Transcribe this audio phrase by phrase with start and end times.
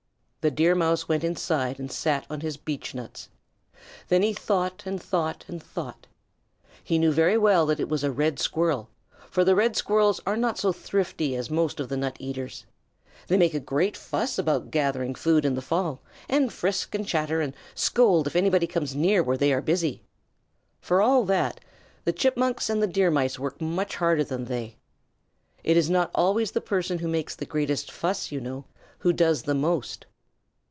[0.41, 3.29] The Deer Mouse went inside and sat on his beechnuts.
[4.07, 6.07] Then he thought and thought and thought.
[6.83, 8.89] He knew very well that it was a Red Squirrel,
[9.29, 12.65] for the Red Squirrels are not so thrifty as most of the nut eaters.
[13.27, 17.39] They make a great fuss about gathering food in the fall, and frisk and chatter
[17.39, 20.01] and scold if anybody else comes where they are busy.
[20.79, 21.59] For all that,
[22.03, 24.77] the Chipmunks and the Deer Mice work much harder than they.
[25.63, 28.65] It is not always the person who makes the greatest fuss, you know,
[28.97, 30.07] who does the most.